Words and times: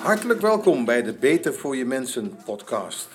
Hartelijk 0.00 0.40
welkom 0.40 0.84
bij 0.84 1.02
de 1.02 1.12
Beter 1.12 1.54
voor 1.54 1.76
je 1.76 1.84
Mensen 1.84 2.36
podcast. 2.44 3.08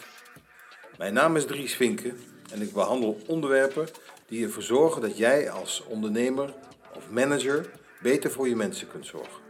Mijn 0.98 1.14
naam 1.14 1.36
is 1.36 1.46
Dries 1.46 1.76
Vinken 1.76 2.18
en 2.52 2.62
ik 2.62 2.74
behandel 2.74 3.18
onderwerpen 3.28 3.88
die 4.28 4.46
ervoor 4.46 4.64
zorgen 4.64 5.02
dat 5.02 5.18
jij 5.18 5.50
als 5.52 5.84
ondernemer 5.88 6.54
of 6.96 7.10
manager 7.10 7.70
beter 8.02 8.32
voor 8.32 8.48
je 8.48 8.56
mensen 8.56 8.88
kunt 8.88 9.06
zorgen. 9.06 9.42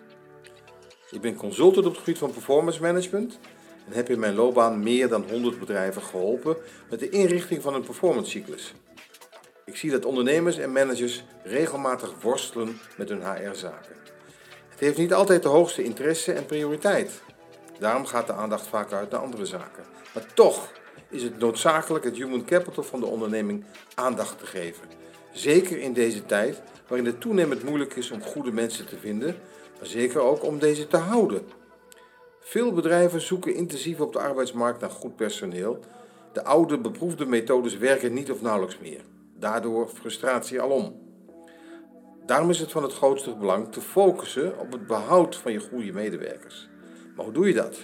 Ik 1.11 1.21
ben 1.21 1.35
consultant 1.35 1.85
op 1.85 1.91
het 1.91 1.99
gebied 2.01 2.17
van 2.17 2.31
performance 2.31 2.81
management 2.81 3.39
en 3.87 3.93
heb 3.93 4.09
in 4.09 4.19
mijn 4.19 4.35
loopbaan 4.35 4.83
meer 4.83 5.07
dan 5.07 5.29
100 5.29 5.59
bedrijven 5.59 6.01
geholpen 6.01 6.57
met 6.89 6.99
de 6.99 7.09
inrichting 7.09 7.61
van 7.61 7.73
een 7.73 7.83
performance 7.83 8.29
cyclus. 8.29 8.73
Ik 9.65 9.75
zie 9.75 9.91
dat 9.91 10.05
ondernemers 10.05 10.57
en 10.57 10.71
managers 10.71 11.23
regelmatig 11.43 12.21
worstelen 12.21 12.79
met 12.97 13.09
hun 13.09 13.23
HR-zaken. 13.23 13.95
Het 14.75 14.83
heeft 14.83 14.97
niet 14.97 15.13
altijd 15.13 15.43
de 15.43 15.49
hoogste 15.49 15.83
interesse 15.83 16.33
en 16.33 16.45
prioriteit. 16.45 17.21
Daarom 17.79 18.05
gaat 18.05 18.27
de 18.27 18.33
aandacht 18.33 18.67
vaak 18.67 18.91
uit 18.91 19.11
naar 19.11 19.21
andere 19.21 19.45
zaken. 19.45 19.83
Maar 20.13 20.33
toch 20.33 20.71
is 21.09 21.23
het 21.23 21.39
noodzakelijk 21.39 22.05
het 22.05 22.15
human 22.15 22.45
capital 22.45 22.83
van 22.83 22.99
de 22.99 23.05
onderneming 23.05 23.63
aandacht 23.93 24.39
te 24.39 24.45
geven. 24.45 24.87
Zeker 25.31 25.77
in 25.77 25.93
deze 25.93 26.25
tijd 26.25 26.61
waarin 26.87 27.05
het 27.05 27.21
toenemend 27.21 27.63
moeilijk 27.63 27.95
is 27.95 28.11
om 28.11 28.21
goede 28.21 28.51
mensen 28.51 28.85
te 28.85 28.97
vinden, 28.97 29.35
maar 29.77 29.87
zeker 29.87 30.21
ook 30.21 30.43
om 30.43 30.59
deze 30.59 30.87
te 30.87 30.97
houden. 30.97 31.41
Veel 32.39 32.73
bedrijven 32.73 33.21
zoeken 33.21 33.55
intensief 33.55 33.99
op 33.99 34.13
de 34.13 34.19
arbeidsmarkt 34.19 34.81
naar 34.81 34.89
goed 34.89 35.15
personeel. 35.15 35.79
De 36.33 36.43
oude 36.43 36.77
beproefde 36.77 37.25
methodes 37.25 37.77
werken 37.77 38.13
niet 38.13 38.31
of 38.31 38.41
nauwelijks 38.41 38.79
meer. 38.79 39.01
Daardoor 39.33 39.87
frustratie 39.87 40.61
alom. 40.61 41.04
Daarom 42.25 42.49
is 42.49 42.59
het 42.59 42.71
van 42.71 42.83
het 42.83 42.93
grootste 42.93 43.35
belang 43.35 43.71
te 43.71 43.81
focussen 43.81 44.59
op 44.59 44.71
het 44.71 44.87
behoud 44.87 45.35
van 45.35 45.51
je 45.51 45.59
goede 45.59 45.93
medewerkers. 45.93 46.67
Maar 47.15 47.25
hoe 47.25 47.33
doe 47.33 47.47
je 47.47 47.53
dat? 47.53 47.77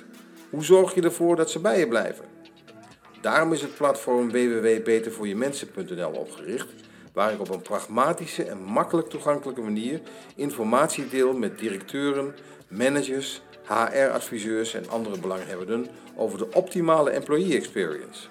Hoe 0.49 0.63
zorg 0.63 0.95
je 0.95 1.01
ervoor 1.01 1.35
dat 1.35 1.51
ze 1.51 1.59
bij 1.59 1.79
je 1.79 1.87
blijven? 1.87 2.25
Daarom 3.21 3.53
is 3.53 3.61
het 3.61 3.75
platform 3.75 4.31
www.betervoorjemensen.nl 4.31 6.11
opgericht, 6.11 6.67
waar 7.13 7.31
ik 7.33 7.39
op 7.39 7.49
een 7.49 7.61
pragmatische 7.61 8.43
en 8.43 8.63
makkelijk 8.63 9.09
toegankelijke 9.09 9.61
manier 9.61 10.01
informatie 10.35 11.09
deel 11.09 11.33
met 11.33 11.59
directeuren, 11.59 12.35
managers, 12.67 13.41
HR-adviseurs 13.63 14.73
en 14.73 14.89
andere 14.89 15.19
belanghebbenden 15.19 15.87
over 16.15 16.37
de 16.37 16.47
optimale 16.53 17.09
employee 17.09 17.55
experience. 17.55 18.27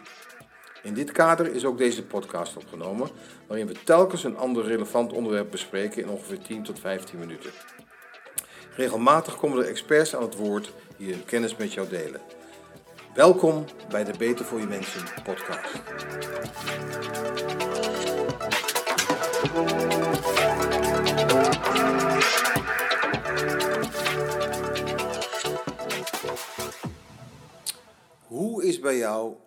In 0.82 0.94
dit 0.94 1.12
kader 1.12 1.54
is 1.54 1.64
ook 1.64 1.78
deze 1.78 2.02
podcast 2.02 2.56
opgenomen, 2.56 3.08
waarin 3.46 3.66
we 3.66 3.74
telkens 3.84 4.24
een 4.24 4.36
ander 4.36 4.64
relevant 4.64 5.12
onderwerp 5.12 5.50
bespreken 5.50 6.02
in 6.02 6.08
ongeveer 6.08 6.38
10 6.38 6.62
tot 6.62 6.80
15 6.80 7.18
minuten. 7.18 7.50
Regelmatig 8.76 9.36
komen 9.36 9.58
er 9.58 9.68
experts 9.68 10.16
aan 10.16 10.22
het 10.22 10.36
woord 10.36 10.72
die 10.96 11.12
hun 11.12 11.24
kennis 11.24 11.56
met 11.56 11.72
jou 11.72 11.88
delen. 11.88 12.20
Welkom 13.14 13.64
bij 13.90 14.04
de 14.04 14.12
Beter 14.18 14.44
voor 14.44 14.60
je 14.60 14.66
Mensen 14.66 15.02
podcast. 15.24 15.82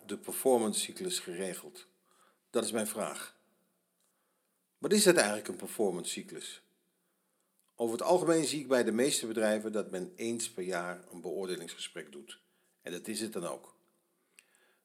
De 0.06 0.18
performance 0.18 0.80
cyclus 0.80 1.18
geregeld? 1.18 1.86
Dat 2.50 2.64
is 2.64 2.72
mijn 2.72 2.86
vraag. 2.86 3.36
Wat 4.78 4.92
is 4.92 5.04
het 5.04 5.16
eigenlijk 5.16 5.48
een 5.48 5.56
performance 5.56 6.10
cyclus? 6.10 6.62
Over 7.74 7.98
het 7.98 8.06
algemeen 8.06 8.44
zie 8.44 8.60
ik 8.60 8.68
bij 8.68 8.84
de 8.84 8.92
meeste 8.92 9.26
bedrijven 9.26 9.72
dat 9.72 9.90
men 9.90 10.12
eens 10.16 10.50
per 10.50 10.62
jaar 10.62 11.04
een 11.12 11.20
beoordelingsgesprek 11.20 12.12
doet. 12.12 12.40
En 12.82 12.92
dat 12.92 13.08
is 13.08 13.20
het 13.20 13.32
dan 13.32 13.46
ook. 13.46 13.74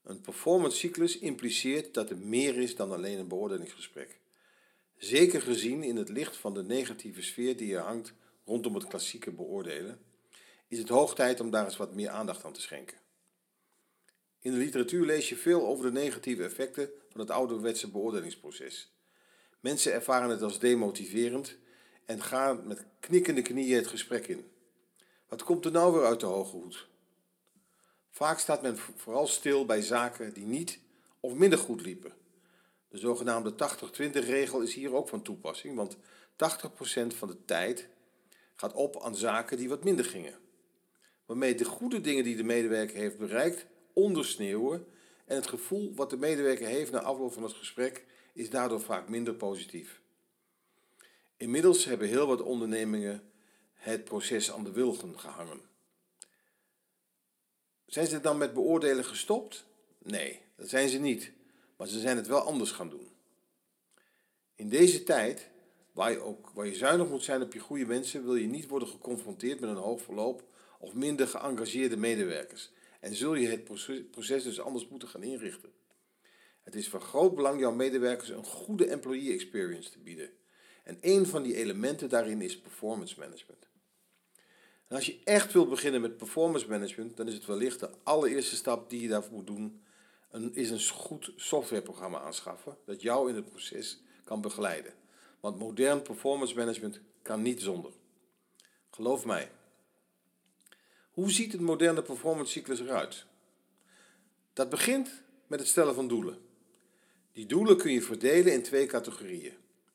Een 0.04 0.22
performance 0.22 0.78
cyclus 0.78 1.18
impliceert 1.18 1.94
dat 1.94 2.10
er 2.10 2.18
meer 2.18 2.58
is 2.58 2.76
dan 2.76 2.92
alleen 2.92 3.20
een 3.20 3.28
beoordelingsgesprek. 3.28 4.20
Zeker 4.98 5.42
gezien 5.42 5.84
in 5.84 5.96
het 5.96 6.10
licht 6.10 6.38
van 6.38 6.54
de 6.54 6.64
negatieve 6.64 7.22
sfeer 7.22 7.58
die 7.58 7.76
er 7.76 7.82
hangt 7.82 8.14
rondom 8.46 8.76
het 8.76 8.88
klassieke 8.88 9.32
beoordelen, 9.32 10.00
is 10.68 10.78
het 10.78 10.90
hoog 10.90 11.16
tijd 11.16 11.40
om 11.40 11.50
daar 11.50 11.66
eens 11.66 11.78
wat 11.78 11.96
meer 11.96 12.10
aandacht 12.10 12.46
aan 12.46 12.54
te 12.54 12.62
schenken. 12.62 12.98
In 14.42 14.52
de 14.52 14.58
literatuur 14.58 15.06
lees 15.06 15.30
je 15.30 15.36
veel 15.36 15.68
over 15.68 15.86
de 15.86 15.92
negatieve 15.92 16.44
effecten 16.44 16.90
van 17.10 17.20
het 17.20 17.30
ouderwetse 17.30 17.90
beoordelingsproces. 17.90 18.94
Mensen 19.60 19.94
ervaren 19.94 20.30
het 20.30 20.42
als 20.42 20.60
demotiverend 20.60 21.58
en 22.06 22.22
gaan 22.22 22.68
met 22.68 22.86
knikkende 23.00 23.42
knieën 23.42 23.76
het 23.76 23.88
gesprek 23.88 24.28
in. 24.28 24.52
Wat 25.28 25.44
komt 25.44 25.66
er 25.66 25.72
nou 25.72 25.94
weer 25.94 26.06
uit 26.06 26.20
de 26.20 26.26
hoge 26.26 26.56
hoed? 26.56 26.88
Vaak 28.10 28.40
staat 28.40 28.62
men 28.62 28.78
vooral 28.78 29.28
stil 29.28 29.66
bij 29.66 29.82
zaken 29.82 30.34
die 30.34 30.46
niet 30.46 30.80
of 31.20 31.34
minder 31.34 31.60
goed 31.60 31.82
liepen. 31.82 32.14
De 32.90 32.98
zogenaamde 32.98 33.54
80-20 33.54 34.12
regel 34.12 34.62
is 34.62 34.74
hier 34.74 34.94
ook 34.94 35.10
van 35.10 35.22
toepassing, 35.22 35.76
want 35.76 35.98
80% 35.98 35.98
van 37.08 37.28
de 37.28 37.46
tijd 37.46 37.88
gaat 38.56 38.74
op 38.74 39.02
aan 39.02 39.16
zaken 39.16 39.58
die 39.58 39.70
wat 39.70 39.84
minder 39.84 40.06
gingen. 40.06 40.40
Waarmee 41.26 41.56
de 41.56 41.66
goede 41.66 42.02
dingen 42.02 42.24
die 42.24 42.36
de 42.36 42.44
medewerker 42.44 42.96
heeft 42.96 43.18
bereikt 43.18 43.66
ondersneeuwen 43.94 44.88
en 45.26 45.36
het 45.36 45.48
gevoel 45.48 45.94
wat 45.96 46.10
de 46.10 46.18
medewerker 46.18 46.68
heeft 46.68 46.92
na 46.92 47.02
afloop 47.02 47.34
van 47.34 47.44
het 47.44 47.54
gesprek 47.54 48.06
is 48.34 48.50
daardoor 48.50 48.82
vaak 48.82 49.10
minder 49.10 49.34
positief. 49.34 50.02
Inmiddels 51.38 51.86
hebben 51.86 52.08
heel 52.08 52.28
wat 52.28 52.42
ondernemingen 52.42 53.24
het 53.74 54.04
proces 54.04 54.52
aan 54.52 54.64
de 54.64 54.72
wilgen 54.72 55.20
gehangen. 55.20 55.62
Zijn 57.86 58.08
ze 58.08 58.22
dan 58.22 58.38
met 58.38 58.54
beoordelen 58.54 59.06
gestopt? 59.06 59.66
Nee, 59.98 60.42
dat 60.56 60.70
zijn 60.70 60.90
ze 60.90 61.00
niet, 61.00 61.32
maar 61.76 61.88
ze 61.88 62.00
zijn 62.00 62.18
het 62.18 62.28
wel 62.28 62.42
anders 62.42 62.72
gaan 62.72 62.90
doen. 62.90 63.10
In 64.56 64.70
deze 64.70 65.04
tijd, 65.04 65.50
waar 65.92 66.12
je, 66.12 66.20
ook, 66.20 66.50
waar 66.54 66.66
je 66.66 66.76
zuinig 66.76 67.08
moet 67.08 67.24
zijn 67.24 67.42
op 67.42 67.54
je 67.54 67.60
goede 67.60 67.86
mensen, 67.86 68.24
wil 68.24 68.36
je 68.36 68.48
niet 68.48 68.68
worden 68.68 68.88
geconfronteerd 68.88 69.60
met 69.60 69.70
een 69.70 69.76
hoog 69.76 70.02
verloop 70.02 70.44
of 70.80 70.94
minder 70.94 71.28
geëngageerde 71.28 71.98
medewerkers. 71.98 72.72
En 73.00 73.16
zul 73.16 73.36
je 73.36 73.48
het 73.48 73.64
proces 74.12 74.44
dus 74.44 74.60
anders 74.60 74.88
moeten 74.88 75.08
gaan 75.08 75.24
inrichten. 75.24 75.72
Het 76.62 76.76
is 76.76 76.90
van 76.90 77.02
groot 77.02 77.36
belang 77.36 77.60
jouw 77.60 77.72
medewerkers 77.72 78.30
een 78.30 78.44
goede 78.44 78.86
employee 78.86 79.34
experience 79.34 79.92
te 79.92 80.00
bieden. 80.00 80.30
En 80.84 80.98
een 81.02 81.26
van 81.26 81.44
die 81.44 81.56
elementen 81.56 82.10
daarin 82.10 82.42
is 82.42 82.60
performance 82.60 83.20
management. 83.20 83.68
En 84.88 84.96
als 84.96 85.06
je 85.06 85.20
echt 85.24 85.54
wilt 85.54 85.70
beginnen 85.70 86.02
met 86.02 86.18
performance 86.18 86.68
management, 86.68 87.18
dan 87.18 87.28
is 87.28 87.34
het 87.34 87.46
wellicht 87.46 87.80
de 87.80 87.90
allereerste 88.04 88.56
stap 88.56 88.90
die 88.90 89.02
je 89.02 89.08
daarvoor 89.08 89.34
moet 89.34 89.48
doen, 89.48 89.84
een, 90.32 90.56
is 90.56 90.70
een 90.70 90.90
goed 90.90 91.32
softwareprogramma 91.36 92.20
aanschaffen 92.20 92.78
dat 92.86 93.02
jou 93.02 93.30
in 93.30 93.36
het 93.36 93.50
proces 93.50 94.02
kan 94.24 94.42
begeleiden. 94.42 94.94
Want 95.40 95.60
modern 95.60 96.02
performance 96.02 96.56
management 96.56 97.00
kan 97.22 97.42
niet 97.42 97.62
zonder. 97.62 97.92
Geloof 98.90 99.26
mij. 99.26 99.52
Hoe 101.20 101.32
ziet 101.32 101.52
het 101.52 101.62
moderne 101.62 102.02
performance 102.02 102.52
cyclus 102.52 102.80
eruit? 102.80 103.26
Dat 104.54 104.70
begint 104.70 105.10
met 105.48 105.60
het 105.60 105.68
stellen 105.68 105.96
van 105.96 106.08
doelen. 106.08 106.38
Die 107.32 107.46
doelen 107.46 107.78
kun 107.78 107.92
je 107.92 108.02
verdelen 108.02 108.54
in 108.54 108.64
twee 108.64 108.86
categorieën. 108.86 109.54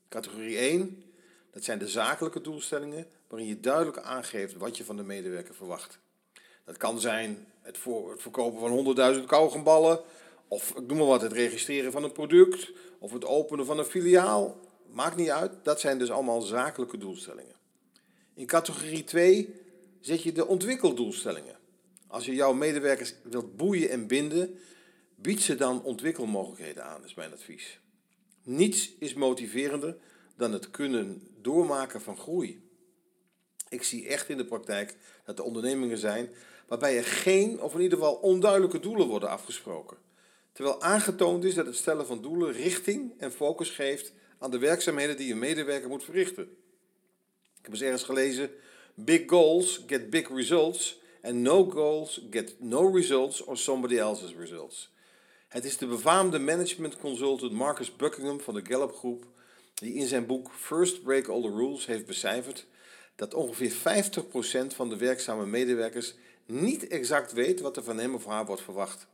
Categorie 0.08 0.56
1, 0.56 1.02
dat 1.50 1.64
zijn 1.64 1.78
de 1.78 1.88
zakelijke 1.88 2.40
doelstellingen, 2.40 3.06
waarin 3.28 3.48
je 3.48 3.60
duidelijk 3.60 3.98
aangeeft 3.98 4.54
wat 4.54 4.76
je 4.76 4.84
van 4.84 4.96
de 4.96 5.02
medewerker 5.02 5.54
verwacht. 5.54 5.98
Dat 6.64 6.76
kan 6.76 7.00
zijn 7.00 7.46
het 7.60 7.78
verkopen 8.16 8.60
van 8.60 8.96
100.000 9.16 9.24
kauwgomballen, 9.24 10.00
of 10.48 10.70
ik 10.70 10.86
noem 10.86 10.98
maar 10.98 11.06
wat, 11.06 11.22
het 11.22 11.32
registreren 11.32 11.92
van 11.92 12.04
een 12.04 12.12
product, 12.12 12.72
of 12.98 13.12
het 13.12 13.24
openen 13.24 13.66
van 13.66 13.78
een 13.78 13.84
filiaal. 13.84 14.60
Maakt 14.86 15.16
niet 15.16 15.30
uit, 15.30 15.52
dat 15.62 15.80
zijn 15.80 15.98
dus 15.98 16.10
allemaal 16.10 16.40
zakelijke 16.40 16.98
doelstellingen. 16.98 17.56
In 18.34 18.46
categorie 18.46 19.04
2 19.04 19.62
zet 20.04 20.22
je 20.22 20.32
de 20.32 20.46
ontwikkeldoelstellingen. 20.46 21.58
Als 22.06 22.24
je 22.24 22.34
jouw 22.34 22.52
medewerkers 22.52 23.14
wilt 23.22 23.56
boeien 23.56 23.90
en 23.90 24.06
binden, 24.06 24.58
bied 25.14 25.40
ze 25.42 25.54
dan 25.54 25.82
ontwikkelmogelijkheden 25.82 26.84
aan, 26.84 27.04
is 27.04 27.14
mijn 27.14 27.32
advies. 27.32 27.80
Niets 28.42 28.94
is 28.98 29.14
motiverender 29.14 29.96
dan 30.36 30.52
het 30.52 30.70
kunnen 30.70 31.28
doormaken 31.40 32.00
van 32.00 32.16
groei. 32.16 32.68
Ik 33.68 33.82
zie 33.82 34.06
echt 34.06 34.28
in 34.28 34.36
de 34.36 34.44
praktijk 34.44 34.96
dat 35.24 35.38
er 35.38 35.44
ondernemingen 35.44 35.98
zijn 35.98 36.30
waarbij 36.66 36.96
er 36.96 37.04
geen 37.04 37.60
of 37.60 37.74
in 37.74 37.80
ieder 37.80 37.98
geval 37.98 38.14
onduidelijke 38.14 38.80
doelen 38.80 39.06
worden 39.06 39.28
afgesproken. 39.28 39.96
Terwijl 40.52 40.82
aangetoond 40.82 41.44
is 41.44 41.54
dat 41.54 41.66
het 41.66 41.76
stellen 41.76 42.06
van 42.06 42.22
doelen 42.22 42.52
richting 42.52 43.12
en 43.18 43.32
focus 43.32 43.70
geeft 43.70 44.12
aan 44.38 44.50
de 44.50 44.58
werkzaamheden 44.58 45.16
die 45.16 45.32
een 45.32 45.38
medewerker 45.38 45.88
moet 45.88 46.04
verrichten. 46.04 46.42
Ik 47.58 47.62
heb 47.62 47.72
eens 47.72 47.80
ergens 47.80 48.02
gelezen: 48.02 48.50
Big 48.94 49.28
goals 49.28 49.84
get 49.86 50.10
big 50.10 50.28
results 50.28 50.98
and 51.22 51.34
no 51.34 51.70
goals 51.70 52.20
get 52.30 52.54
no 52.60 52.92
results 52.92 53.44
or 53.44 53.56
somebody 53.56 53.98
else's 53.98 54.34
results. 54.34 54.92
Het 55.48 55.64
is 55.64 55.76
de 55.76 55.86
befaamde 55.86 56.38
management 56.38 56.98
consultant 56.98 57.52
Marcus 57.52 57.96
Buckingham 57.96 58.40
van 58.40 58.54
de 58.54 58.64
Gallup 58.64 58.94
Groep 58.94 59.24
die 59.74 59.94
in 59.94 60.06
zijn 60.06 60.26
boek 60.26 60.50
First 60.52 61.02
Break 61.02 61.28
All 61.28 61.42
the 61.42 61.50
Rules 61.50 61.86
heeft 61.86 62.06
becijferd 62.06 62.66
dat 63.16 63.34
ongeveer 63.34 63.72
50% 63.72 64.74
van 64.74 64.88
de 64.88 64.96
werkzame 64.96 65.46
medewerkers 65.46 66.14
niet 66.46 66.86
exact 66.86 67.32
weet 67.32 67.60
wat 67.60 67.76
er 67.76 67.84
van 67.84 67.98
hem 67.98 68.14
of 68.14 68.24
haar 68.24 68.46
wordt 68.46 68.62
verwacht. 68.62 69.06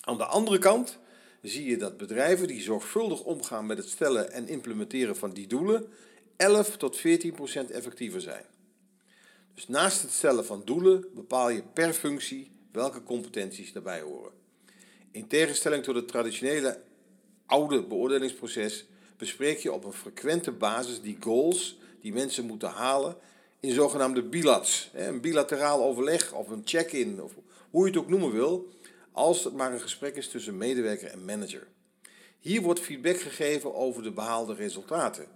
Aan 0.00 0.18
de 0.18 0.26
andere 0.26 0.58
kant 0.58 0.98
zie 1.42 1.64
je 1.64 1.76
dat 1.76 1.96
bedrijven 1.96 2.46
die 2.46 2.62
zorgvuldig 2.62 3.22
omgaan 3.22 3.66
met 3.66 3.78
het 3.78 3.88
stellen 3.88 4.32
en 4.32 4.48
implementeren 4.48 5.16
van 5.16 5.30
die 5.30 5.46
doelen 5.46 5.92
11 6.36 6.76
tot 6.76 6.96
14 6.96 7.32
procent 7.32 7.70
effectiever 7.70 8.20
zijn. 8.20 8.44
Dus 9.54 9.68
naast 9.68 10.02
het 10.02 10.10
stellen 10.10 10.46
van 10.46 10.62
doelen 10.64 11.04
bepaal 11.14 11.48
je 11.48 11.62
per 11.72 11.92
functie 11.92 12.50
welke 12.72 13.02
competenties 13.02 13.72
daarbij 13.72 14.00
horen. 14.00 14.32
In 15.10 15.26
tegenstelling 15.26 15.82
tot 15.82 15.94
het 15.94 16.08
traditionele 16.08 16.80
oude 17.46 17.82
beoordelingsproces 17.82 18.86
bespreek 19.16 19.58
je 19.58 19.72
op 19.72 19.84
een 19.84 19.92
frequente 19.92 20.52
basis 20.52 21.00
die 21.00 21.16
goals 21.20 21.78
die 22.00 22.12
mensen 22.12 22.44
moeten 22.44 22.68
halen 22.68 23.16
in 23.60 23.72
zogenaamde 23.72 24.22
bilats. 24.22 24.90
Een 24.94 25.20
bilateraal 25.20 25.82
overleg 25.82 26.32
of 26.32 26.48
een 26.48 26.62
check-in, 26.64 27.22
of 27.22 27.32
hoe 27.70 27.84
je 27.84 27.90
het 27.90 28.00
ook 28.00 28.08
noemen 28.08 28.32
wil, 28.32 28.68
als 29.12 29.44
het 29.44 29.54
maar 29.54 29.72
een 29.72 29.80
gesprek 29.80 30.16
is 30.16 30.28
tussen 30.28 30.56
medewerker 30.56 31.08
en 31.08 31.24
manager. 31.24 31.66
Hier 32.38 32.62
wordt 32.62 32.80
feedback 32.80 33.20
gegeven 33.20 33.74
over 33.74 34.02
de 34.02 34.12
behaalde 34.12 34.54
resultaten. 34.54 35.26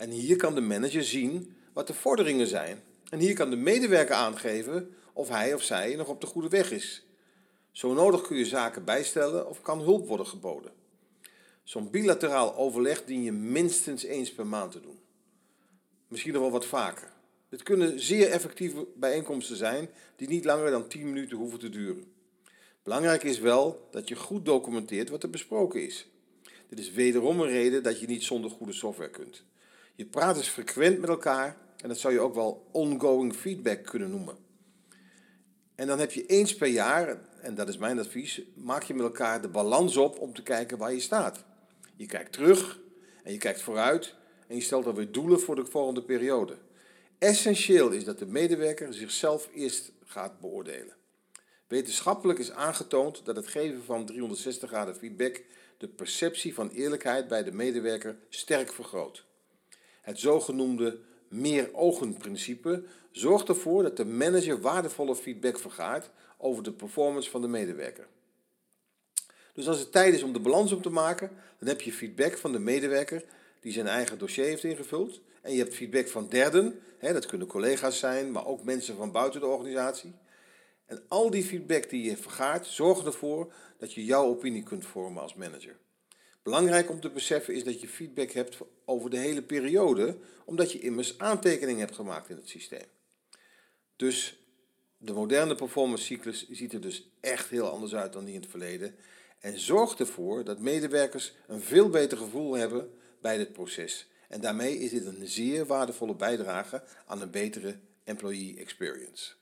En 0.00 0.10
hier 0.10 0.36
kan 0.36 0.54
de 0.54 0.60
manager 0.60 1.04
zien 1.04 1.56
wat 1.72 1.86
de 1.86 1.94
vorderingen 1.94 2.46
zijn. 2.46 2.82
En 3.10 3.18
hier 3.18 3.34
kan 3.34 3.50
de 3.50 3.56
medewerker 3.56 4.14
aangeven 4.14 4.94
of 5.12 5.28
hij 5.28 5.54
of 5.54 5.62
zij 5.62 5.94
nog 5.94 6.08
op 6.08 6.20
de 6.20 6.26
goede 6.26 6.48
weg 6.48 6.70
is. 6.70 7.04
Zo 7.72 7.92
nodig 7.92 8.20
kun 8.20 8.36
je 8.36 8.44
zaken 8.44 8.84
bijstellen 8.84 9.48
of 9.48 9.62
kan 9.62 9.80
hulp 9.80 10.08
worden 10.08 10.26
geboden. 10.26 10.72
Zo'n 11.62 11.90
bilateraal 11.90 12.56
overleg 12.56 13.04
dien 13.04 13.22
je 13.22 13.32
minstens 13.32 14.04
eens 14.04 14.32
per 14.32 14.46
maand 14.46 14.72
te 14.72 14.80
doen. 14.80 14.98
Misschien 16.08 16.32
nog 16.32 16.42
wel 16.42 16.50
wat 16.50 16.66
vaker. 16.66 17.12
Dit 17.48 17.62
kunnen 17.62 18.00
zeer 18.00 18.30
effectieve 18.30 18.86
bijeenkomsten 18.96 19.56
zijn 19.56 19.90
die 20.16 20.28
niet 20.28 20.44
langer 20.44 20.70
dan 20.70 20.88
10 20.88 21.04
minuten 21.04 21.36
hoeven 21.36 21.58
te 21.58 21.68
duren. 21.68 22.12
Belangrijk 22.82 23.22
is 23.22 23.38
wel 23.38 23.88
dat 23.90 24.08
je 24.08 24.16
goed 24.16 24.44
documenteert 24.44 25.08
wat 25.08 25.22
er 25.22 25.30
besproken 25.30 25.86
is. 25.86 26.08
Dit 26.68 26.78
is 26.78 26.90
wederom 26.90 27.40
een 27.40 27.48
reden 27.48 27.82
dat 27.82 28.00
je 28.00 28.06
niet 28.06 28.22
zonder 28.22 28.50
goede 28.50 28.72
software 28.72 29.10
kunt. 29.10 29.44
Je 29.94 30.06
praat 30.06 30.34
dus 30.34 30.48
frequent 30.48 30.98
met 30.98 31.08
elkaar 31.08 31.56
en 31.76 31.88
dat 31.88 31.98
zou 31.98 32.12
je 32.12 32.20
ook 32.20 32.34
wel 32.34 32.68
ongoing 32.72 33.34
feedback 33.34 33.84
kunnen 33.84 34.10
noemen. 34.10 34.36
En 35.74 35.86
dan 35.86 35.98
heb 35.98 36.12
je 36.12 36.26
eens 36.26 36.54
per 36.54 36.68
jaar, 36.68 37.20
en 37.40 37.54
dat 37.54 37.68
is 37.68 37.76
mijn 37.76 37.98
advies, 37.98 38.42
maak 38.54 38.82
je 38.82 38.94
met 38.94 39.04
elkaar 39.04 39.42
de 39.42 39.48
balans 39.48 39.96
op 39.96 40.18
om 40.18 40.34
te 40.34 40.42
kijken 40.42 40.78
waar 40.78 40.92
je 40.92 41.00
staat. 41.00 41.44
Je 41.96 42.06
kijkt 42.06 42.32
terug 42.32 42.78
en 43.24 43.32
je 43.32 43.38
kijkt 43.38 43.62
vooruit 43.62 44.14
en 44.46 44.54
je 44.54 44.62
stelt 44.62 44.84
dan 44.84 44.94
weer 44.94 45.12
doelen 45.12 45.40
voor 45.40 45.54
de 45.54 45.66
volgende 45.66 46.02
periode. 46.02 46.58
Essentieel 47.18 47.90
is 47.90 48.04
dat 48.04 48.18
de 48.18 48.26
medewerker 48.26 48.94
zichzelf 48.94 49.48
eerst 49.54 49.92
gaat 50.04 50.40
beoordelen. 50.40 50.96
Wetenschappelijk 51.66 52.38
is 52.38 52.50
aangetoond 52.50 53.24
dat 53.24 53.36
het 53.36 53.46
geven 53.46 53.84
van 53.84 54.06
360 54.06 54.68
graden 54.68 54.96
feedback 54.96 55.42
de 55.78 55.88
perceptie 55.88 56.54
van 56.54 56.70
eerlijkheid 56.70 57.28
bij 57.28 57.42
de 57.44 57.52
medewerker 57.52 58.18
sterk 58.28 58.72
vergroot. 58.72 59.24
Het 60.00 60.18
zogenoemde 60.18 60.98
meer-ogen-principe 61.28 62.84
zorgt 63.10 63.48
ervoor 63.48 63.82
dat 63.82 63.96
de 63.96 64.04
manager 64.04 64.60
waardevolle 64.60 65.16
feedback 65.16 65.58
vergaart 65.58 66.10
over 66.36 66.62
de 66.62 66.72
performance 66.72 67.30
van 67.30 67.40
de 67.40 67.48
medewerker. 67.48 68.06
Dus 69.52 69.68
als 69.68 69.78
het 69.78 69.92
tijd 69.92 70.14
is 70.14 70.22
om 70.22 70.32
de 70.32 70.40
balans 70.40 70.72
op 70.72 70.82
te 70.82 70.90
maken, 70.90 71.30
dan 71.58 71.68
heb 71.68 71.80
je 71.80 71.92
feedback 71.92 72.38
van 72.38 72.52
de 72.52 72.58
medewerker 72.58 73.24
die 73.60 73.72
zijn 73.72 73.86
eigen 73.86 74.18
dossier 74.18 74.44
heeft 74.44 74.64
ingevuld. 74.64 75.20
En 75.42 75.52
je 75.52 75.58
hebt 75.58 75.74
feedback 75.74 76.08
van 76.08 76.28
derden, 76.28 76.80
hè, 76.98 77.12
dat 77.12 77.26
kunnen 77.26 77.46
collega's 77.46 77.98
zijn, 77.98 78.30
maar 78.30 78.46
ook 78.46 78.64
mensen 78.64 78.96
van 78.96 79.12
buiten 79.12 79.40
de 79.40 79.46
organisatie. 79.46 80.14
En 80.86 81.02
al 81.08 81.30
die 81.30 81.44
feedback 81.44 81.90
die 81.90 82.02
je 82.02 82.16
vergaart, 82.16 82.66
zorgt 82.66 83.06
ervoor 83.06 83.52
dat 83.78 83.92
je 83.92 84.04
jouw 84.04 84.24
opinie 84.24 84.62
kunt 84.62 84.86
vormen 84.86 85.22
als 85.22 85.34
manager. 85.34 85.76
Belangrijk 86.42 86.90
om 86.90 87.00
te 87.00 87.10
beseffen 87.10 87.54
is 87.54 87.64
dat 87.64 87.80
je 87.80 87.88
feedback 87.88 88.30
hebt 88.30 88.58
over 88.84 89.10
de 89.10 89.18
hele 89.18 89.42
periode, 89.42 90.16
omdat 90.44 90.72
je 90.72 90.80
immers 90.80 91.18
aantekeningen 91.18 91.80
hebt 91.80 91.94
gemaakt 91.94 92.28
in 92.28 92.36
het 92.36 92.48
systeem. 92.48 92.86
Dus 93.96 94.38
de 94.96 95.12
moderne 95.12 95.54
performance 95.54 96.04
cyclus 96.04 96.48
ziet 96.50 96.72
er 96.72 96.80
dus 96.80 97.10
echt 97.20 97.50
heel 97.50 97.68
anders 97.68 97.94
uit 97.94 98.12
dan 98.12 98.24
die 98.24 98.34
in 98.34 98.40
het 98.40 98.50
verleden 98.50 98.94
en 99.40 99.58
zorgt 99.58 100.00
ervoor 100.00 100.44
dat 100.44 100.58
medewerkers 100.58 101.32
een 101.46 101.60
veel 101.60 101.88
beter 101.88 102.18
gevoel 102.18 102.54
hebben 102.54 102.90
bij 103.20 103.36
dit 103.36 103.52
proces. 103.52 104.08
En 104.28 104.40
daarmee 104.40 104.78
is 104.78 104.90
dit 104.90 105.06
een 105.06 105.28
zeer 105.28 105.66
waardevolle 105.66 106.14
bijdrage 106.14 106.82
aan 107.06 107.22
een 107.22 107.30
betere 107.30 107.78
employee 108.04 108.56
experience. 108.58 109.32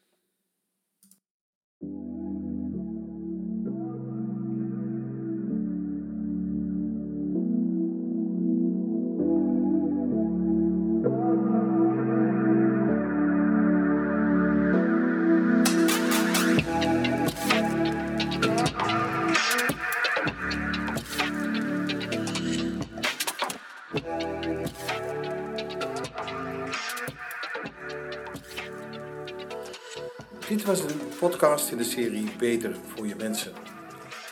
Was 30.69 30.81
een 30.81 31.00
podcast 31.19 31.70
in 31.70 31.76
de 31.76 31.85
serie 31.85 32.37
Beter 32.38 32.76
voor 32.94 33.06
je 33.06 33.17
mensen. 33.17 33.53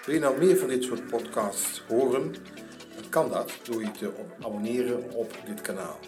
Wil 0.04 0.14
je 0.14 0.20
nou 0.20 0.38
meer 0.38 0.56
van 0.56 0.68
dit 0.68 0.82
soort 0.82 1.06
podcasts 1.06 1.82
horen? 1.88 2.32
Dan 2.94 3.08
kan 3.08 3.28
dat 3.30 3.52
door 3.62 3.80
je 3.80 3.90
te 3.90 4.12
abonneren 4.40 5.10
op 5.10 5.32
dit 5.46 5.60
kanaal. 5.60 5.98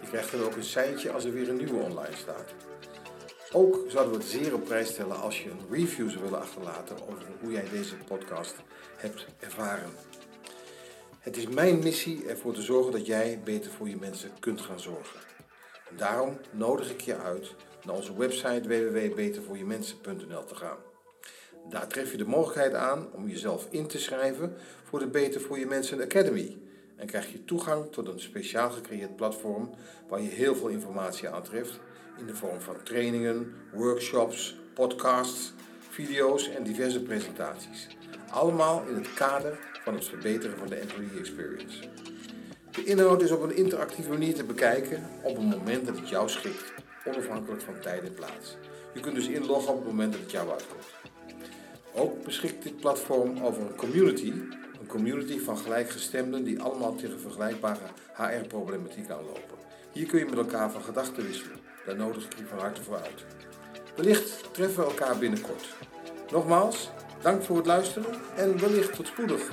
Je 0.00 0.06
krijgt 0.08 0.32
dan 0.32 0.42
ook 0.42 0.56
een 0.56 0.64
seintje 0.64 1.10
als 1.10 1.24
er 1.24 1.32
weer 1.32 1.48
een 1.48 1.56
nieuwe 1.56 1.82
online 1.82 2.16
staat. 2.16 2.54
Ook 3.52 3.78
zouden 3.88 4.12
we 4.12 4.18
het 4.18 4.28
zeer 4.28 4.54
op 4.54 4.64
prijs 4.64 4.88
stellen 4.88 5.20
als 5.20 5.42
je 5.42 5.50
een 5.50 5.66
review 5.70 6.10
zou 6.10 6.22
willen 6.22 6.40
achterlaten 6.40 6.96
over 7.08 7.26
hoe 7.40 7.52
jij 7.52 7.68
deze 7.70 7.94
podcast 7.94 8.54
hebt 8.96 9.26
ervaren. 9.38 9.90
Het 11.18 11.36
is 11.36 11.46
mijn 11.46 11.78
missie 11.78 12.26
ervoor 12.28 12.52
te 12.52 12.62
zorgen 12.62 12.92
dat 12.92 13.06
jij 13.06 13.40
beter 13.44 13.70
voor 13.70 13.88
je 13.88 13.96
mensen 13.96 14.30
kunt 14.40 14.60
gaan 14.60 14.80
zorgen. 14.80 15.20
daarom 15.96 16.38
nodig 16.50 16.90
ik 16.90 17.00
je 17.00 17.16
uit 17.16 17.54
naar 17.86 17.94
onze 17.94 18.16
website 18.16 18.68
www.betervoorjemensen.nl 18.68 20.44
te 20.44 20.54
gaan. 20.54 20.76
Daar 21.68 21.86
tref 21.86 22.10
je 22.10 22.16
de 22.16 22.26
mogelijkheid 22.26 22.74
aan 22.74 23.06
om 23.12 23.28
jezelf 23.28 23.66
in 23.70 23.86
te 23.86 23.98
schrijven 23.98 24.54
voor 24.84 24.98
de 24.98 25.06
Beter 25.06 25.40
voor 25.40 25.58
je 25.58 25.66
Mensen 25.66 26.02
Academy. 26.02 26.58
En 26.96 27.06
krijg 27.06 27.32
je 27.32 27.44
toegang 27.44 27.92
tot 27.92 28.08
een 28.08 28.20
speciaal 28.20 28.70
gecreëerd 28.70 29.16
platform 29.16 29.70
waar 30.08 30.20
je 30.20 30.28
heel 30.28 30.56
veel 30.56 30.68
informatie 30.68 31.28
aantreft 31.28 31.80
in 32.18 32.26
de 32.26 32.34
vorm 32.34 32.60
van 32.60 32.82
trainingen, 32.82 33.54
workshops, 33.72 34.56
podcasts, 34.74 35.52
video's 35.90 36.48
en 36.48 36.62
diverse 36.62 37.02
presentaties. 37.02 37.86
Allemaal 38.30 38.84
in 38.88 38.94
het 38.94 39.14
kader 39.14 39.58
van 39.84 39.94
het 39.94 40.04
verbeteren 40.04 40.58
van 40.58 40.68
de 40.68 40.76
employee 40.76 41.18
experience. 41.18 41.78
De 42.70 42.84
inhoud 42.84 43.22
is 43.22 43.30
op 43.30 43.42
een 43.42 43.56
interactieve 43.56 44.10
manier 44.10 44.34
te 44.34 44.44
bekijken 44.44 45.06
op 45.22 45.36
een 45.36 45.46
moment 45.46 45.86
dat 45.86 45.98
het 45.98 46.08
jou 46.08 46.28
schikt 46.28 46.72
onafhankelijk 47.06 47.62
van 47.62 47.80
tijd 47.80 48.02
en 48.02 48.14
plaats. 48.14 48.56
Je 48.94 49.00
kunt 49.00 49.14
dus 49.14 49.28
inloggen 49.28 49.72
op 49.72 49.78
het 49.78 49.86
moment 49.86 50.12
dat 50.12 50.20
het 50.20 50.30
jou 50.30 50.50
uitkomt. 50.50 50.86
Ook 51.94 52.24
beschikt 52.24 52.62
dit 52.62 52.76
platform 52.76 53.44
over 53.44 53.62
een 53.62 53.76
community, 53.76 54.32
een 54.80 54.86
community 54.86 55.38
van 55.38 55.58
gelijkgestemden 55.58 56.44
die 56.44 56.60
allemaal 56.60 56.94
tegen 56.94 57.20
vergelijkbare 57.20 57.86
HR-problematiek 58.14 59.10
aanlopen. 59.10 59.56
Hier 59.92 60.06
kun 60.06 60.18
je 60.18 60.24
met 60.24 60.38
elkaar 60.38 60.70
van 60.70 60.82
gedachten 60.82 61.26
wisselen. 61.26 61.58
Daar 61.86 61.96
nodig 61.96 62.24
ik 62.24 62.38
je 62.38 62.46
van 62.46 62.58
harte 62.58 62.82
voor 62.82 62.96
uit. 62.96 63.24
Wellicht 63.96 64.54
treffen 64.54 64.84
we 64.84 64.90
elkaar 64.90 65.18
binnenkort. 65.18 65.74
Nogmaals, 66.30 66.90
dank 67.22 67.42
voor 67.42 67.56
het 67.56 67.66
luisteren 67.66 68.14
en 68.36 68.60
wellicht 68.60 68.94
tot 68.94 69.06
spoedig. 69.06 69.50